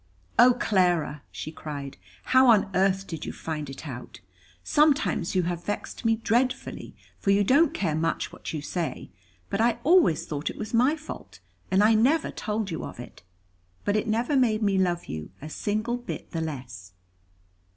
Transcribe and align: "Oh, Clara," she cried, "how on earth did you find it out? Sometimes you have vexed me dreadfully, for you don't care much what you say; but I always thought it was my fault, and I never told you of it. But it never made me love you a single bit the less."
"Oh, 0.39 0.55
Clara," 0.55 1.21
she 1.29 1.51
cried, 1.51 1.95
"how 2.23 2.47
on 2.47 2.71
earth 2.73 3.05
did 3.05 3.23
you 3.23 3.31
find 3.31 3.69
it 3.69 3.87
out? 3.87 4.19
Sometimes 4.63 5.35
you 5.35 5.43
have 5.43 5.63
vexed 5.63 6.05
me 6.05 6.15
dreadfully, 6.15 6.95
for 7.19 7.29
you 7.29 7.43
don't 7.43 7.71
care 7.71 7.93
much 7.93 8.33
what 8.33 8.51
you 8.51 8.63
say; 8.63 9.11
but 9.51 9.61
I 9.61 9.77
always 9.83 10.25
thought 10.25 10.49
it 10.49 10.57
was 10.57 10.73
my 10.73 10.95
fault, 10.95 11.39
and 11.69 11.83
I 11.83 11.93
never 11.93 12.31
told 12.31 12.71
you 12.71 12.83
of 12.83 12.99
it. 12.99 13.21
But 13.85 13.95
it 13.95 14.07
never 14.07 14.35
made 14.35 14.63
me 14.63 14.79
love 14.79 15.05
you 15.05 15.29
a 15.39 15.49
single 15.51 15.97
bit 15.97 16.31
the 16.31 16.41
less." 16.41 16.93